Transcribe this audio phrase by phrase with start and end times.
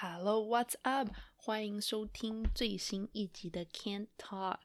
[0.00, 1.08] Hello, what's up？
[1.34, 4.58] 欢迎收听最新一集的 Can't Talk。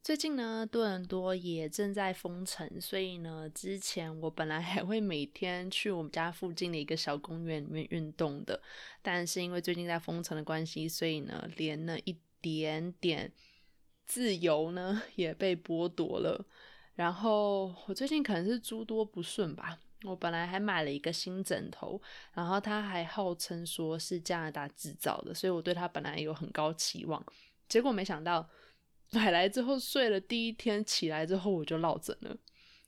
[0.00, 8.62] 最近呢，多伦多也正在封城，所以呢，之前我本来还会每天去我们家附近的一个小公园里面运动的，
[9.02, 13.32] 但是因为最近在封城的关系，所以呢，连那一点点
[14.06, 16.44] 自由呢 也被剥夺了。
[16.94, 22.00] 然后我最近可能是诸多不顺吧，我本来还买了一个新枕头，
[22.32, 27.24] 然后它还号称说是加拿大制造的，所以我对它本来有很高期望，
[27.68, 28.48] 结果没想到。
[29.10, 32.36] 买来之后睡了第一天起来之后我就落枕了，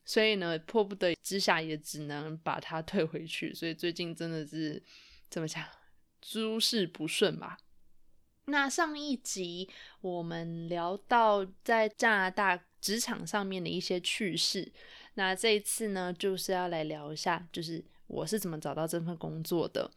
[0.04, 3.54] 所以呢迫不得已之下也只能把它退回去。
[3.54, 4.82] 所以最近真的是
[5.30, 5.64] 怎么讲，
[6.20, 7.56] 诸事不顺吧。
[8.50, 9.68] 那上一集
[10.00, 14.70] 我们聊到在加拿大职场上面的一些趣事，
[15.14, 19.90] 那这一次呢就是要来聊一下，就是我是怎么找到这份工作的。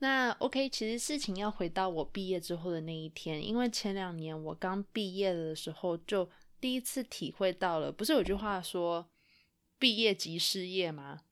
[0.00, 6.28] 那 OK，其实事情要回到我毕业之后的那一天，因为前两年我刚毕业的时候，就
[6.60, 9.08] 第一次体会到了，不是有句话说
[9.78, 11.22] “毕业即失业”吗？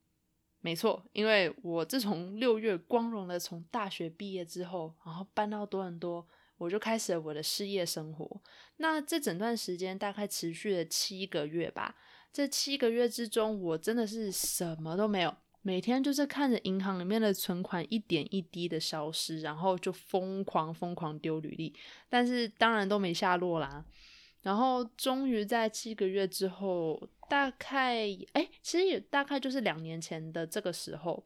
[0.61, 6.27] 没错，因为我自从六月光荣的从大学毕业之后，然后搬到多伦多，
[6.59, 8.41] 我就开始了我的失业生活。
[8.79, 11.97] 那这整段时间大概持续了七个月吧，
[12.33, 15.35] 这七个月之中，我真的是什么都没有。
[15.63, 21.75] 每天就是看着银行里面的存款一点一滴的消失，然后就疯狂疯狂丢履历，
[22.09, 23.85] 但是当然都没下落啦。
[24.43, 31.25] 然后终于在七个月之后，大概哎，其实也大概就是两年前的这个时候，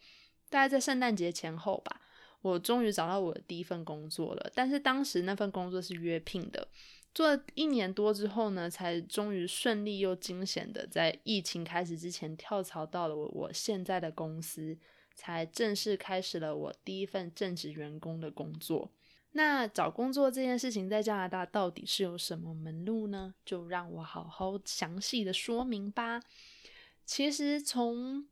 [0.48, 2.00] 大概在圣诞节前后吧，
[2.42, 4.50] 我终于找到我的第一份工作了。
[4.55, 6.69] 但是当时那份工作是约聘的。
[7.12, 14.78] 做了一年多之后呢，才终于顺利又惊险的在疫情开始之前跳槽到了我我现在的公司，
[15.16, 18.93] 才正式开始了我第一份正职员工的工作。
[19.32, 23.34] 那找工作这件事情在加拿大到底是有什么门路呢？
[23.44, 26.20] 就让我好好详细的说明吧。
[27.04, 28.28] 其实从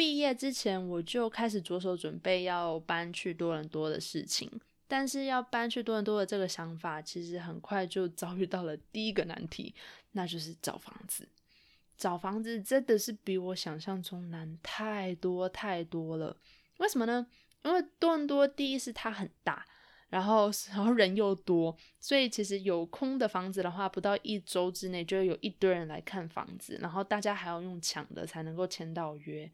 [0.00, 4.50] 毕业之前我就开始着手准备要搬去多伦多的事情。
[4.88, 9.74] 但是要搬去多伦多的这个想法，其实很快就遭遇到了第一个难题，
[10.12, 11.28] 那就是找房子。
[11.98, 16.34] 找房子真的是比我想象中难太多太多了。
[16.78, 17.26] 为什么呢？
[17.62, 19.66] 因为多伦多第一是它很大，
[20.08, 29.52] 然后然后人又多，所以其实有空的房子的话，不到一周之内就会有一堆人来看房子，然后大家还要用抢的才能够签到约。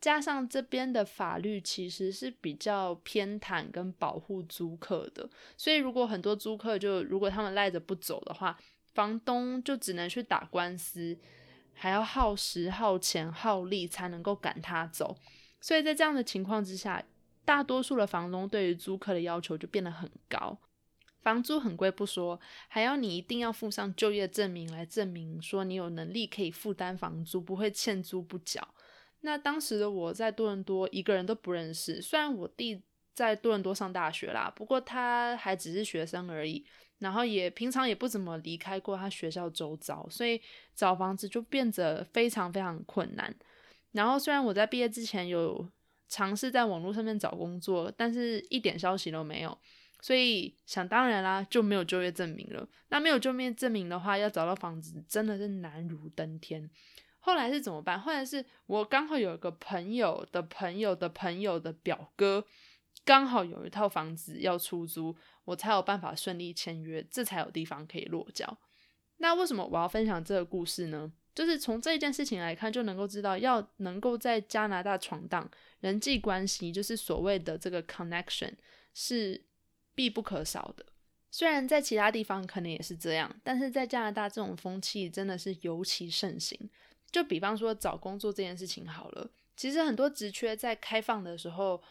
[0.00, 8.56] 加上这边的法律其实是比较偏袒跟保护租客的，所以如果很多租客就如果他们赖着不走的话，
[8.94, 11.18] 房东就只能去打官司，
[11.74, 15.16] 还要耗时、耗钱、耗力才能够赶他走。
[15.60, 17.04] 所以在这样的情况之下，
[17.44, 20.56] 大多数的房东对于租客的要求就变得很高，
[21.22, 28.74] 房租很贵不说，还要你一定要附上就业证明来证明说你有能力可以负担房租，不会欠租不缴。
[29.20, 32.80] 那当时的我在多伦多一个人都不认识，虽然我弟
[33.14, 36.64] 在多伦多上大学啦，不过他还只是学生而已，
[36.98, 40.40] 然后也平常也不怎么离开过他学校周遭，所以
[40.74, 43.34] 找房子就变得非常非常困难。
[43.92, 45.68] 然后虽然我在毕业之前有
[46.08, 49.58] 尝试在网络上面找工作，但是一点消息都没有，
[50.00, 52.68] 所以想当然啦就没有就业证明了。
[52.90, 56.70] 那没有就业证明的话，要找到房子真的是难如登天。
[57.28, 58.00] 后来是怎么办？
[58.00, 62.42] 后来是我刚好有一个朋友的朋友的朋友的表哥，
[63.04, 68.56] 刚好有一套房子要出租，我才有办法顺利签约，这才有地方可以落脚。
[69.18, 71.12] 那为什么我要分享这个故事呢？
[71.34, 75.46] 就是从这一件事情来看，就能够知道，要能够在加拿大闯荡，
[75.80, 78.54] 人际关系就是所谓的这个 connection
[78.94, 79.44] 是
[79.94, 80.86] 必不可少的。
[81.30, 86.58] 虽然在其他地方可能也是这样，但是在加拿大这种风气真的是尤其盛行。
[87.10, 91.82] 就比方说找工作这件事情好了，其实很多职缺在开放的时候，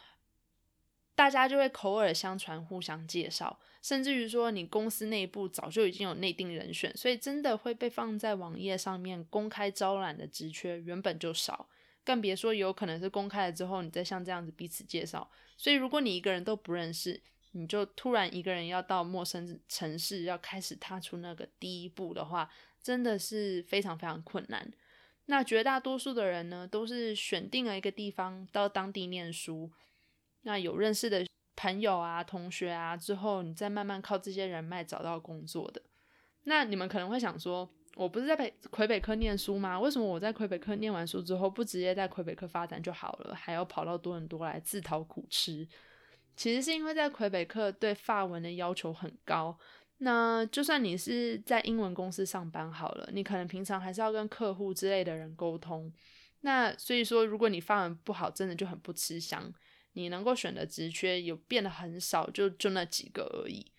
[1.15, 11.67] 大家就会口耳相传，互相介绍，甚至于说你公司内部早就已经有内定人选，所以真的会被放在网页上面公开招揽的职缺原本就少，
[12.03, 15.27] 更别说有可能是公开了之后，你再像这样子彼此介绍。
[15.57, 17.19] 所以如果你一个人都不认识，
[17.53, 22.47] 你就突然一个人要到陌生城市要开始踏出那个第一步的话，
[22.83, 24.71] 真的是非常非常困难。
[25.27, 29.69] 那绝大多数的人呢，都是选定了一个地方到当地念书。
[30.41, 31.25] 那有认识的
[31.55, 35.81] 朋友啊、同学啊，之后你再慢慢靠这些人脉找到工作的。
[36.43, 39.77] 那你们可能会想说，我不是在北魁北克念书吗？
[39.77, 45.67] 为什么我在魁北克念完书之后，不直接在魁北克发展就好了，还要跑到多伦多来自讨苦吃？
[46.37, 49.57] 其实是因为在魁北克对法文的要求很高。
[49.99, 55.91] 那就算你是在英文公司上班好了，你可能平常还是要跟客户之类的人沟通。
[56.41, 59.53] 那所以说，如果你发文不好，真的就很不吃香。
[59.93, 63.71] 你能够选的职缺有变得很少，就就那几个而已。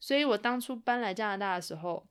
[0.00, 2.04] 所以我当初搬来加拿大的时候，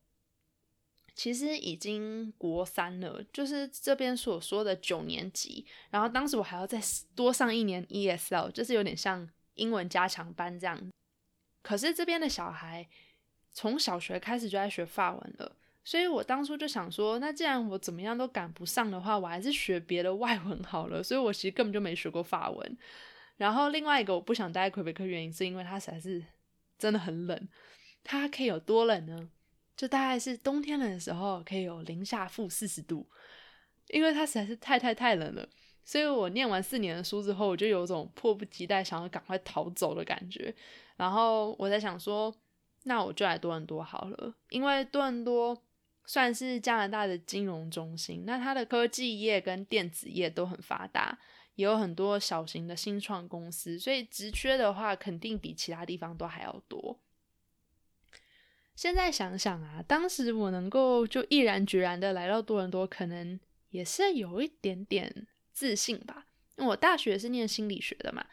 [1.14, 5.66] 其实已经国三了，就是这边所说的九年级。
[5.90, 6.82] 然后当时我还要再
[7.14, 10.90] 多上一年 ESL，就是有点像英文加强班这样。
[11.62, 12.88] 可是这边的小孩
[13.54, 21.04] 从小学开始就在学法文了，所以我当初就想说，那既然我怎么样都赶不上的话，我还是学别的外文好了。
[21.04, 22.78] 所以我其实根本就没学过法文。
[23.38, 26.24] 然后另外一个我不想待魁北克原因，是因为它实在是
[26.78, 27.50] 真的很冷。
[28.04, 29.30] 它可以有多冷呢？
[29.76, 33.08] 就大概是冬天冷的时候，可以有零下负四十度。
[33.88, 35.46] 因为它实在是太太太冷了，
[35.84, 40.54] 所以我念完四年的书之后，我就有种迫不及待想要赶快逃走的感觉。
[40.96, 42.34] 然后我在想说，
[42.84, 45.62] 那我就来多伦多好了，因为多伦多
[46.06, 51.20] 算是加拿大的金融中心，那它的科技业跟电子业都很发达，
[51.56, 57.00] 也有很多小型的新创公司，所以职缺的话，肯定比其他地方都还要多。
[58.76, 63.40] 现在想想啊，当时我能够就毅然决然的来到多伦多，可能
[63.70, 66.26] 也是有一点点自信吧。
[66.58, 68.24] 因为我大学是念心理学的嘛，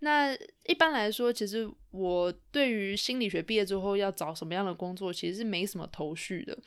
[0.00, 0.34] 那
[0.66, 6.58] 一般来说，其实我对于心理学毕业之后要找什么样的工作，其实是没什么头绪的。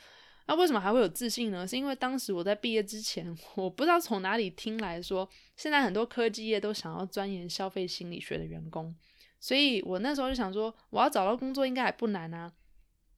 [0.48, 1.66] 那为什么还会有自信呢？
[1.68, 8.94] 是因为当时我在毕业之前，我不知道从哪里听来说，现在很多科技业都想要钻研消费心理学的员工，
[9.40, 12.52] 所以我那时候就想说，我要找到工作应该还不难啊。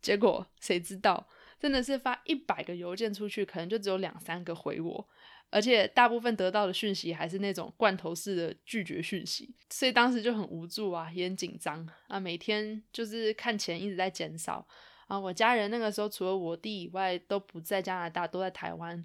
[0.01, 1.27] 结果谁知道，
[1.63, 5.07] 真的是发一百个邮件出去，可能就只有两三个回我，
[5.49, 14.67] 而且大部分得到的讯息还是那种罐头式的拒绝讯息，所以当时就很无助啊，也很紧张啊，每天就是看钱一直在减少
[15.07, 15.17] 啊。
[15.17, 19.01] 我家人那个时候除了我弟以外都不在加拿大，都在台湾，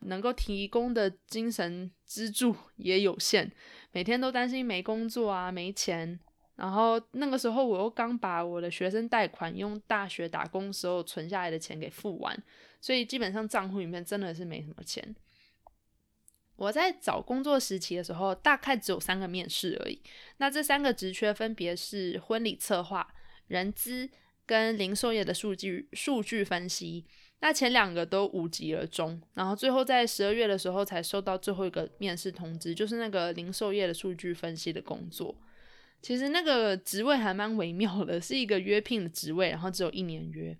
[0.00, 3.48] 能够提供的精神支柱也有限，
[3.92, 6.18] 每天都担心没工作啊，没钱。
[6.56, 12.36] 然后那个时候我又刚把我的学生贷款用大学打工时候存下来的钱给付完，
[12.80, 15.14] 所以基本上账户里面真的是没什么钱。
[16.56, 20.00] 我在找工作时期的时候，大概只有三个面试而已。
[20.36, 23.12] 那这三个职缺分别是婚礼策划、
[23.48, 24.08] 人资
[24.46, 27.06] 跟零售业的数据数据分析。
[27.40, 35.34] 那前两个都无疾而终，然后最后在十二月的时候才收到最后一个面试通知，就是那个零售业的数据分析的工作。
[36.02, 40.54] 其实那个职位还蛮微妙的， 是一个约聘的职位，然后只有一年约。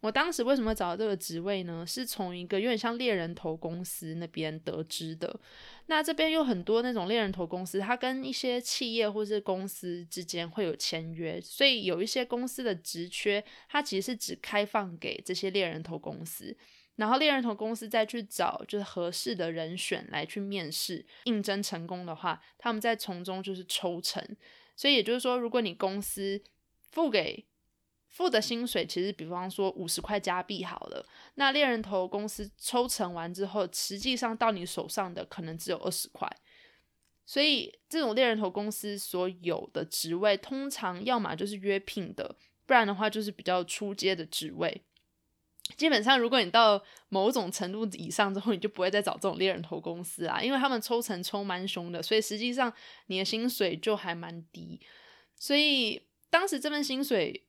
[0.00, 1.84] 我当时为什么找到这个职位呢？
[1.84, 5.40] 是从一个有点像猎人头公司那边得知的。
[5.86, 16.56] 那这边有很多那种猎人头公司，它跟一些企业或是公司之间会有签约，所以有一些公司的职缺，它其实是只开放给这些猎人头公司，
[16.94, 24.24] 然后猎人头公司再去找就是合适的人选来去面试，应征成功的话，他们再从中就是抽成。
[24.78, 26.40] 所以也就是说，如果你公司
[26.92, 27.44] 付给
[28.06, 31.04] 付的薪水，其实比方说五十块加币好了，
[31.34, 36.30] 那猎人头公司抽成完之后，实际上到你手上的可能只有二十块。
[37.26, 44.84] 所以这种猎人头公司所有的职位，通常要么就是约聘的，不然的话就是比较出阶的职位。
[45.76, 52.72] 基本上，如果你到某种程度以上之后，你就不会再找这种猎人头公司啊，因为他们抽成抽蛮凶的，所以实际上
[53.06, 54.80] 你的薪水就还蛮低。
[55.36, 57.46] 所以当时这份薪水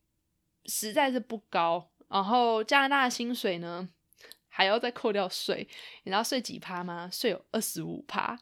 [0.65, 3.89] 实在是不高，然后加拿大薪水呢
[4.47, 5.67] 还要再扣掉税，
[6.03, 7.09] 你知道税几趴吗？
[7.11, 8.37] 税有二十五趴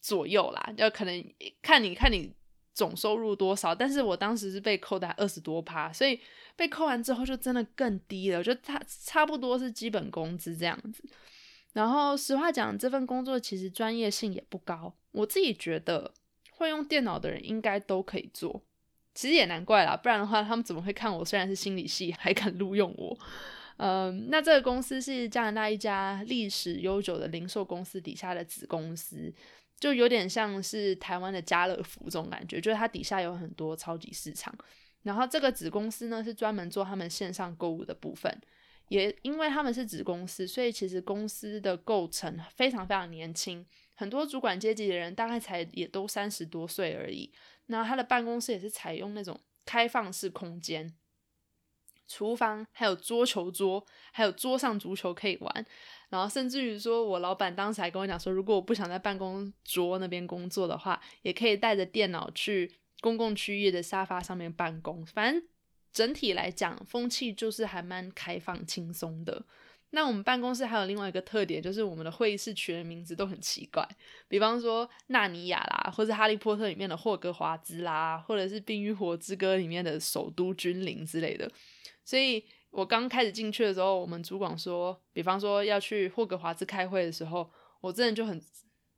[0.00, 2.32] 左右啦，就可能看你看你。
[2.74, 3.74] 总收入多少？
[3.74, 6.18] 但是我当时是被扣的二十多趴，所以
[6.56, 11.04] 被扣完之后就真的更低了，就差差不多是基本工资这样子。
[11.72, 16.12] 然后实话讲，这份工作其实专业性也不高，我自己觉得
[16.50, 18.62] 会用电脑的人应该都可以做。
[19.14, 21.24] 其实也难怪啦，不然的话他们怎么会看我？
[21.24, 23.18] 虽然是心理系，还敢录用我？
[23.78, 29.32] 嗯，那这个公司是加拿大一家历史悠久的零售公司底下的子公司。
[29.82, 34.56] 就有点像是台湾的家乐福这种感觉，就是它底下有很多超级市场，
[35.02, 38.32] 然后这个子公司呢是专门做他们线上购物的部分，
[38.86, 47.32] 也因为他们是子公司，所以其实公司的构成非常非常年轻，很多主管阶级的人大概才也都三十多岁而已。
[47.66, 49.36] 那他的办公室也是采用那种
[49.66, 50.94] 开放式空间，
[52.06, 55.66] 厨房还有桌球桌，还有桌上足球可以玩。
[56.10, 65.04] 然后甚至于说，我老板当时还跟我讲说，如果我不想在办公桌那边工作的话，也可以带着电脑去公共区域的沙发上面办公。
[65.06, 65.42] 反正
[65.92, 69.44] 整体来讲，风气就是还蛮开放、轻松的。
[69.94, 73.86] 那我们办公室还有另外一个特点，就是我们的会议室取的名字都很奇怪，
[74.26, 81.46] 比方说纳尼亚啦，或者哈利波特里面的霍格华兹啦，或者是冰与火之歌里面的首都君临之类的。
[82.06, 87.50] 所以我刚开始进去的时候，我们主管说，比方说要去霍格华兹开会的时候，
[87.82, 88.42] 我真的就很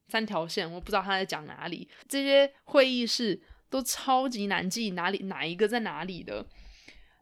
[0.06, 1.88] 三条线，我不知道他在讲哪里。
[2.08, 6.46] 这些会议室都超级难记，哪里哪一个在哪里的。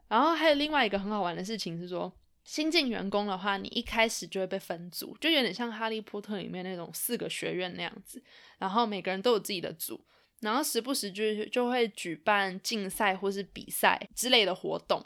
[0.09, 2.13] 然后还有另外一个很好玩的事情是说。
[2.43, 8.21] 新进员工的话，你一开始就会被分组，就有点像《哈利波特》里面那种四个学院那样子，
[8.57, 10.05] 然后每个人都有自己的组，
[10.41, 15.01] 然后时不时就就会举办竞赛或是比赛之类的活动。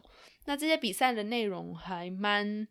[0.46, 2.68] 那这些比赛的内容还蛮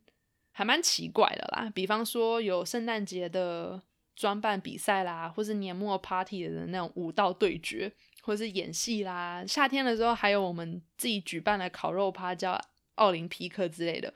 [0.50, 3.80] 还蛮奇怪的啦，比方说有圣诞节的
[4.16, 7.92] 装扮比赛啦，或是年末 party 的那种舞蹈对决，
[8.23, 9.44] 或是演戏啦。
[9.46, 12.61] 夏天的时候还有我们自己举办的烤肉趴，叫
[12.96, 14.12] 奥林匹克之类的。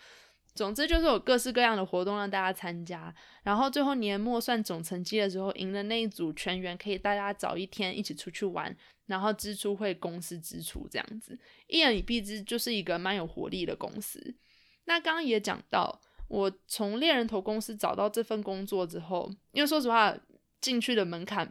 [0.61, 8.77] 总之就是有各式各样的活动让大家参加，然后最后年末算总成绩的时候，赢的那一组全员可以大家早一天一起出去玩，
[9.07, 14.35] 然后支出会公司支出这样子，一言以蔽之就是一个蛮有活力的公司。
[14.85, 15.99] 那刚刚也讲到，
[16.29, 20.15] 我从猎人头公司找到这份工作之后，因为说实话
[20.61, 21.51] 进去的门槛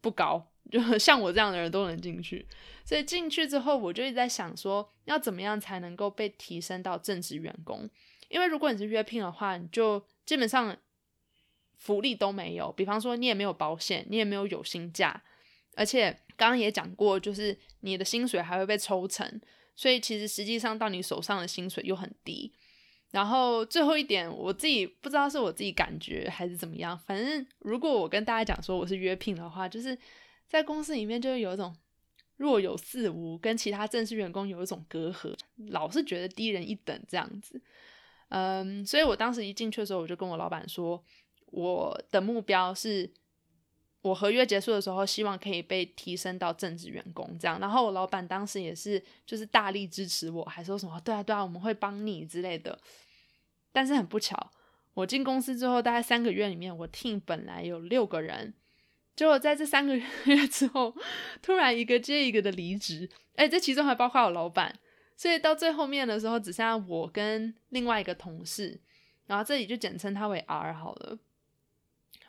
[0.00, 2.44] 不高，就像我这样的人都能进去，
[2.84, 7.88] 所以进去之后我就一直在想说，要怎么样才能够被提升到正职员工。
[8.30, 10.74] 因为如果你是约聘的话，你就基本上
[11.76, 15.22] 福利都没有，比方说你也没有保险，你也没有有薪假，
[15.74, 19.40] 而且刚刚也讲过，就是你的薪水还会被抽成，
[19.74, 22.52] 所以其实实际上到你手上的薪水又很低。
[23.10, 29.98] 然后最后一点，我自己不知道是我自己感觉还是怎么样，反正如果我跟大家讲说我是约聘的话，就是
[30.46, 31.74] 在公司里面就会有一种
[32.36, 35.36] 若有似无，跟其他正式员工有一种隔阂，
[35.70, 37.60] 老是觉得低人一等这样子。
[38.30, 41.02] 嗯，所以我当时一进去的时候，我就跟我老板说，
[41.46, 43.12] 我的目标是，
[44.02, 47.58] 我合约结束的时候，希望可以被提升到正职员工这样。
[47.58, 52.78] 然后我老板当时也是，就是大力支持我，还说什么对啊对啊，我们会帮你之类的。
[53.72, 54.52] 但是很不巧，
[54.94, 58.54] 我进公司之后，大概三个月里面，我 team 本来有六个人，
[59.16, 59.96] 结果在这三个
[60.26, 60.94] 月之后，
[61.42, 64.78] 突然一个接一个的离职，哎，这其中还包括我老板。
[65.20, 68.80] 所以到最后面的时候，只剩下我跟另外一个同事，
[69.26, 71.18] 然后这里就简称他为 R 好了。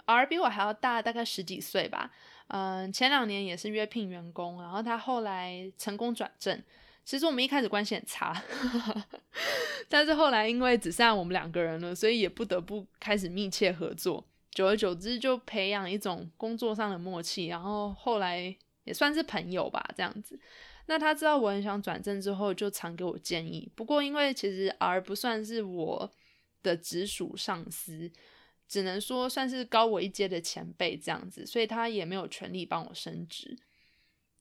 [0.04, 2.12] R 比我还要大，大概十几岁吧。
[2.48, 6.62] 嗯，前两年也是约聘员工，然后他后来成功转正。
[7.06, 8.44] 其实我们一开始关系很差，
[9.88, 14.22] 但是后来因为只剩下我们两个人了，所以也不得不开始密切合作。
[14.52, 20.38] 久而久之，就培养一种工作上的默契，然后后来也算是朋友吧，这样子。
[20.88, 23.72] 那他知道我很想转正之后，就常给我建议。
[23.76, 26.12] 不过因为其实 R 不算是我
[26.64, 28.12] 的直属上司，
[28.68, 33.58] 只能说算是高我一阶的前辈这样子，所以他也没有权利帮我升职。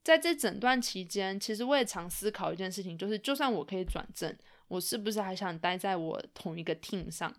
[0.02, 4.34] 在这整段期间，其实我也常思考一件事情，就是就算我可以转正，
[4.68, 7.32] 我是不是还想待在我同一个 team 上？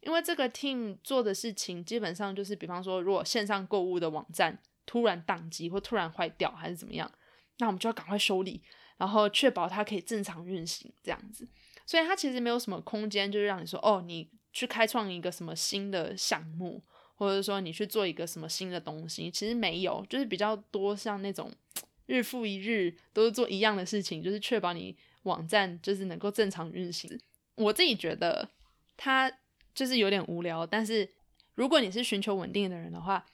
[0.00, 7.10] 因为这个 team 做的事情基本上就是，比方说，如果线上购物的网站突然宕机或突然坏掉，还是怎么样？
[7.58, 8.60] 那我们就要赶快修理，
[8.96, 11.48] 然后确保它可以正常运行，这样子。
[11.86, 16.82] 所以它其实没有什么空间，就是让你说哦，你去开创一个什么新的项目，
[17.14, 21.50] 或者说你去做一个什么新的东西，其实没有，就是比较多像那种
[22.06, 27.18] 日复一日都是做一样的事情，就是确保你网站就是能够正常运行。
[27.54, 28.48] 我自己觉得
[28.96, 29.32] 它
[29.74, 31.08] 就是有点无聊，但是
[31.54, 33.24] 如果你是寻求稳定的人的话。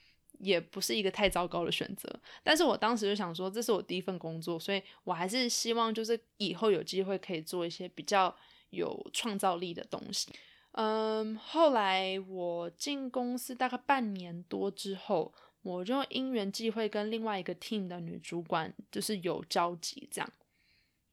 [0.43, 8.35] 也不是一个太糟糕的选择，但是我当时就想说，这是我第一份工作，所以我还是希望就是以后有机会可以做一些比较
[8.71, 10.33] 有创造力的东西。
[10.73, 15.33] 嗯，后来我进公司大概半年多之后，
[15.63, 20.29] 我就因缘际会跟另外一个 team 的女主管就是有交集，这样。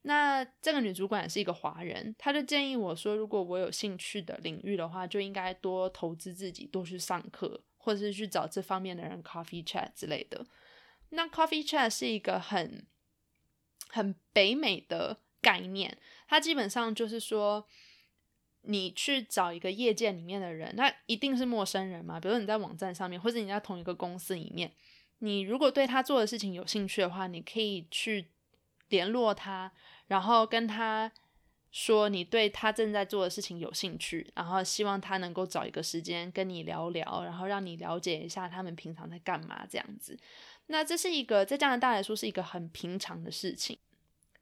[0.01, 7.61] 那这个女主管也是一个华人，她就建议我说，如果我有兴趣的领域的话，就应该多投资自己，多去上课。
[7.79, 10.45] 或者是去找这方面的人，coffee chat 之类的。
[11.09, 12.85] 那 coffee chat 是一个很
[13.87, 17.65] 很北美的概念，它基本上就是说，
[18.61, 22.19] 你去找一个业界里面的人，那一定是陌生人嘛？
[22.19, 24.71] 比如说你在网站上面，或者你在同一个公司里面，
[25.19, 28.27] 你如果对他做的事情有兴趣的话，你可以去
[28.89, 29.71] 联络他，
[30.07, 31.11] 然后跟他
[31.71, 40.17] 说你对他正在做的事情有兴趣，然后希望他能够找一个时间跟你聊聊，然后让你了解一下他们平常在干嘛这样子。
[40.67, 43.77] 那这是一个在加拿大来说是一个很平常的事情。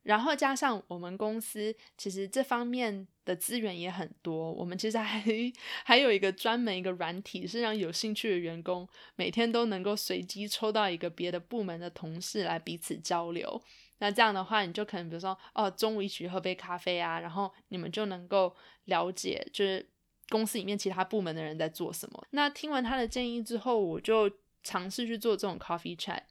[0.03, 5.21] 然后加上我们公司其实这方面的资源也很多，我们其实还
[5.83, 13.61] 还有一个专门一个软体，是让有兴趣的员工每天都能够随机抽到一个别的部门的同事来彼此交流。
[13.99, 19.87] 那这样的话，你就可能比如说哦，中午一起喝杯咖啡啊，然后你们就能够了解就是
[20.29, 22.27] 公司里面其他部门的人在做什么。
[22.31, 24.31] 那听完他的建议之后，我就
[24.63, 26.21] 尝试去做这种 coffee chat。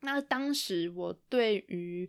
[0.00, 2.08] 那当时我对于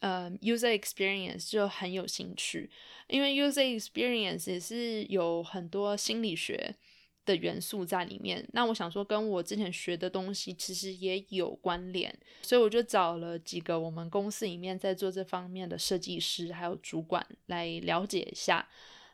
[0.00, 2.70] 呃，user experience 就很有兴趣，
[3.06, 6.76] 因为 user experience 也是有很多心理学
[7.24, 8.46] 的元素在里面。
[8.52, 18.68] 那我想说，跟我之前学的东西其实也有关联，所以我就找了几个我们公司里面在做这方面的设计师还有主管来了解一下。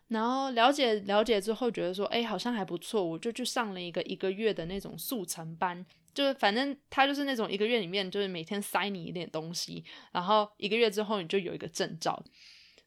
[0.09, 5.87] 然后了解了解之后，觉得说，哎，好像还不错，我就去上了一个一个月的那种速成班。
[6.12, 12.21] 就是反正他就是那种一个月里面就是每天塞你一点东西，然后一个月之后你就有一个证照。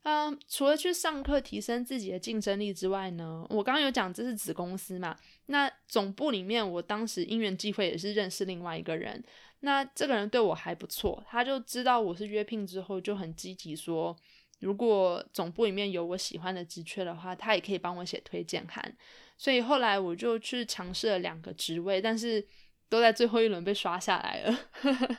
[0.03, 9.23] 嗯，除了去上课提升自己的竞争力之外呢，我刚刚有讲这是子公司嘛，那总部里面我当时因缘际会也是认识另外一个人，
[9.61, 14.15] 那这个人对我还不错，他就知道我是约聘之后就很积极说，
[14.59, 18.95] 如果总部里面有我喜欢的职缺的话，他也可以帮我写推荐函。
[19.37, 22.45] 所以后来我就去尝试了两个职位，但是。
[22.89, 24.59] 都在最后一轮被刷下来了。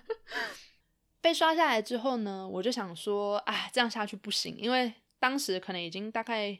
[1.24, 6.58] 被刷下来之后呢，我就想说，哎，这样下去不行，因为当时可能已经大概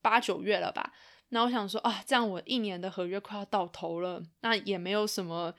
[0.00, 0.94] 八九月了吧。
[1.28, 5.52] 那我想说，啊，这样我一年的合约快要到头了，那也没有什么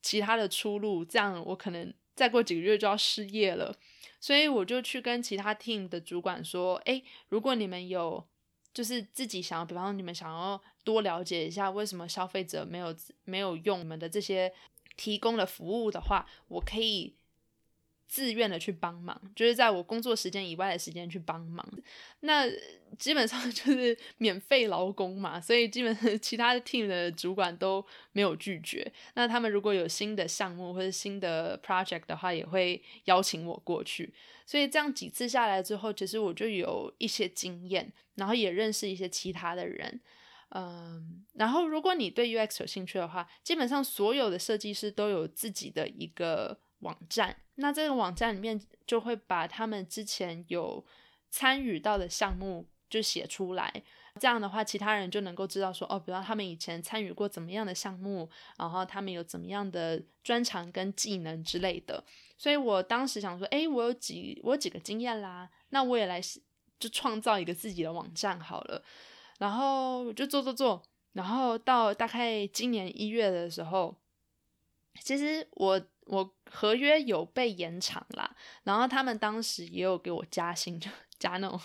[0.00, 3.76] 其他的出路，这样我可能再过几个月就要失业了。
[4.18, 8.26] 所以我就去跟其他 team 的主管说，哎，如果你们有。
[8.72, 14.50] 就是自己想要，比方说你们想要多了解一下为什么消费者没有没有用我们的这些
[14.96, 17.16] 提供的服务的话，我可以
[18.10, 21.64] 自愿的去帮忙，就是在我工作时间以外的时间去帮忙。
[22.20, 22.44] 那
[22.98, 28.92] 基本上 就是免费劳工嘛，所以基本上 其他的 team 的主管都没有拒绝。
[29.14, 34.12] 那他们如果有新的项目或者新的 project 的话，也会邀请我过去。
[34.44, 40.00] 所以这样几次下来之后，其实我就有一些经验，然后也认识一些其他的人，
[40.48, 50.84] 嗯，然后如果你对 UX 有兴趣的话，基本上所有的设计师都有自己的一个网站，那这个网站里面就会把他们之前有
[51.30, 53.82] 参与到的项目就写出来。
[54.18, 62.02] 这样的话，其他人就能够知道说，哦，比方他们以前参与过怎么样的项目，然后他们有怎么样的专长跟技能之类的。
[62.36, 66.20] 所以我当时想说，哎，我有几我有几个经验啦，那我也来
[66.80, 68.82] 就创造一个自己的网站好了。
[69.38, 73.94] 然后就做做做，然后到大概今年一月的时候，
[75.00, 81.60] 其实我我合约有被延长啦，然后他们当时也有给我加薪，就加那种。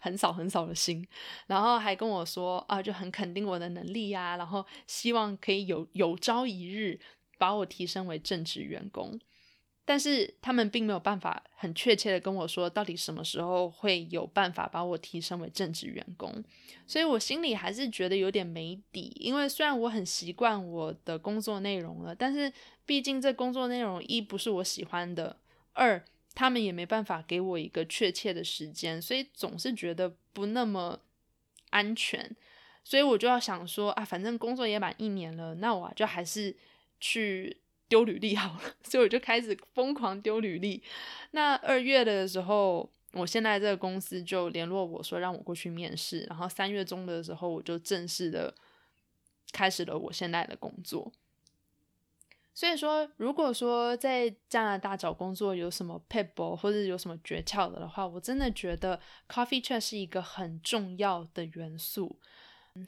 [0.00, 1.06] 很少很少的薪，
[1.46, 6.98] 然后还跟我说啊，就很肯定我的能力呀，然后希望可以有有朝一日
[7.38, 9.16] 把我提升为正职员工，
[9.84, 16.42] 但是他们并没有办法很确切的跟我说到底什么时候会有办法把我提升为正职员工，
[16.84, 22.52] 所以我心里还是觉得有点没底，因为虽然我很习惯我的工作内容了，但是
[22.88, 25.36] 毕竟这工作内容一不是我喜欢的，
[25.74, 26.02] 二。
[26.34, 31.00] 他们也没办法给我一个确切的时间，所以总是觉得不那么
[31.70, 32.30] 安全，
[32.84, 36.54] 所以我就要想说啊，反正工作也满一年了，那我就还是
[37.00, 37.56] 去
[37.88, 38.60] 丢履历好了。
[38.84, 40.80] 所以我就开始疯狂丢履历。
[41.32, 48.54] 那二月的时候，我现在这个公司就联络我说让我过去面试，然后三月中的时候，我就正式的
[49.50, 51.10] 开始了我现在的工作。
[52.58, 62.18] 所以说，如果说在加拿大找工作有什么 p e p 或者有什么诀窍的的话，我真的觉得 coffee chat 是一个很重要的元素。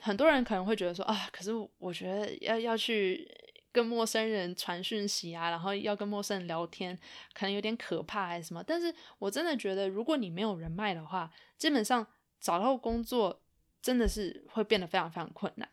[0.01, 3.25] 很多人可能会觉得说啊，可是我觉得要要去
[3.71, 6.99] 跟陌生人传讯息啊，然后要跟陌生人聊天，
[7.33, 8.61] 可能有点可怕还是什么。
[8.67, 12.05] 但是我真的觉得，如果你没有人脉的话，基本上
[12.41, 13.41] 找到工作
[13.81, 15.69] 真的是会变得非常非常困难。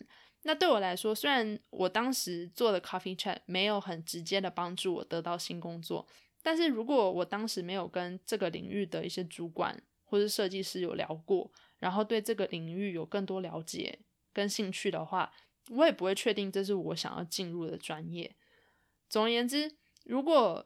[0.48, 6.08] 那对我来说，虽然我当时做的 coffee chat 没有很直接的帮助我得到新工作，
[6.42, 14.00] 但是如果我当时没有跟这个领域的一些主管或是设计师有聊过，然后对这个领域有更多了解
[14.32, 15.30] 跟兴趣的话，
[15.70, 18.34] 我也不会确定这是我想要进入的专业。
[19.10, 19.70] 总而言之，
[20.06, 20.66] 如果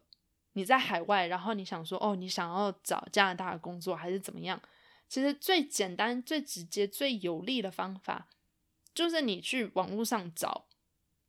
[0.54, 4.62] 你在海外，然后你想说哦，你想要找加拿大的工作还是怎么样？
[5.10, 8.28] 其实最简单、最直接、最有利的方法，
[8.93, 10.65] 就是你去网络上找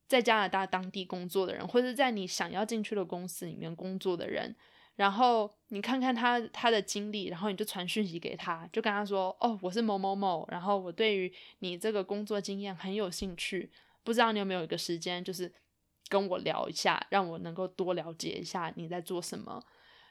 [0.08, 4.54] 在加拿大当地工作的人，或者在你想要进去的公司里面工作的人。
[4.96, 13.70] 然后你看看他他的经历，然后你就传讯息给他，就跟他说：“哦，我是某某某，然后我对于你这个工作经验很有兴趣，
[14.04, 15.50] 不知道你有没有一个时间，就是
[16.08, 19.62] 跟我聊一下，让我能够多了解一下你在做什么。”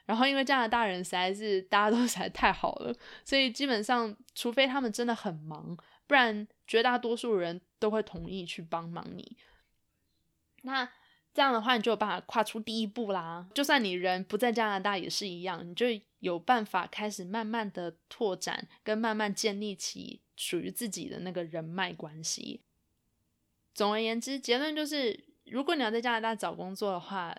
[0.04, 2.92] 然后因为加拿大人实在是大家都实在太好了，
[3.24, 5.76] 所以基本上除非他们真的很忙，
[6.08, 9.36] 不然绝大多数人都会同意去帮忙你。
[10.62, 10.88] 那。
[11.34, 13.48] 这样的话，你就有办法跨出第一步啦。
[13.54, 15.86] 就算你人不在加拿大也是一样，你就
[16.18, 22.60] 有办法开始慢慢的拓展，跟慢慢建立起属于自己的那个人脉关系。
[23.72, 27.34] 总而言之，结论就是，如果你要在加拿大找工作的话，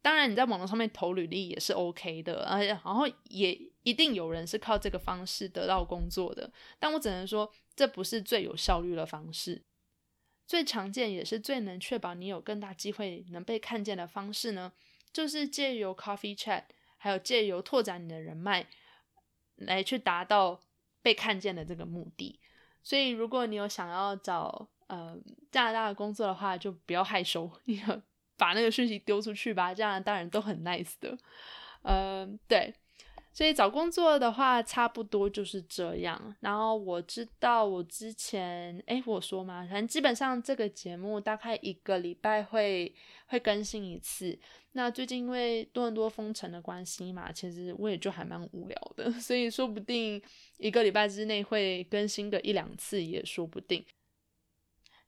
[0.00, 6.52] 当然你在网络上面投履历也是 OK 的，而且然后也一定有人是靠这个方式得到工作的。
[6.78, 9.62] 但我只能说，这不是最有效率的方式。
[10.46, 14.72] 最常见也是最能确保你有更大机会能被看见的方式呢，
[15.12, 16.64] 就是借由 coffee chat，
[16.96, 18.66] 还有借由拓展你的人脉，
[19.54, 20.60] 来去达到
[21.02, 22.40] 被看见的这个目的。
[22.82, 25.16] 所以，如果你有想要找呃
[25.52, 27.80] 加拿大的工作的话，就不要害羞， 你
[28.36, 29.72] 把那个讯息丢出去吧。
[29.72, 31.16] 加拿大人都很 nice 的，
[31.82, 32.74] 嗯，对。
[33.32, 36.36] 所以找工作的话，差不多就是这样。
[36.40, 42.92] 然后我知道我之前，哎，我说嘛，反正基本上这个节目大概一个礼拜会
[43.26, 44.38] 会更新一次。
[44.72, 50.20] 那最近因为多伦多封城的关系嘛，其实我也就还蛮无聊的， 所以说不定
[50.58, 53.84] 一个礼拜之内会更新个一两次也说不定。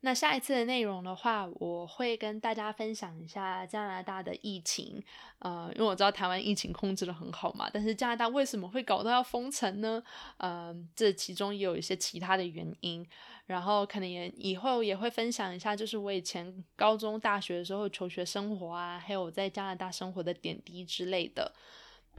[0.04, 5.00] 那下一次的内容的话，我会跟大家分享一下加拿大的疫情，
[5.38, 10.02] 呃，因为我知道台湾疫情控制的很好嘛，但是加拿大为什么会搞到要封城呢？
[10.38, 13.06] 呃，这其中也有一些其他的原因，
[13.46, 21.52] 然后可能也以后也会分享一下，就是我以前高中、大学的时候求学生活啊，还有我在加拿大生活的点滴之类的。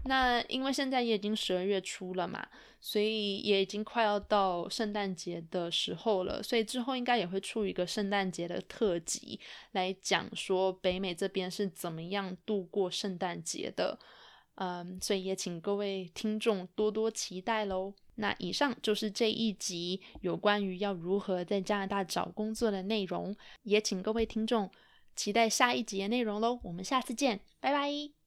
[0.06, 2.46] 那因为现在也已经十二月初了嘛，
[2.82, 9.40] 所以也已经快要到圣诞节的时候了，所以之后应该也会出一个圣诞节的特辑，
[9.72, 13.98] 来讲说北美这边是怎么样度过圣诞节的。
[14.56, 17.92] 嗯，所以也请各位听众多多期待喽。
[18.16, 24.70] 那以上就是这一集有关于要如何在加拿大找工作的内容，也请各位听众
[25.16, 26.60] 期待下一集的内容喽。
[26.62, 28.23] 我们下次见，拜拜。